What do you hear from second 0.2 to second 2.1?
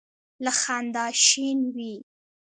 له خندا شین وي.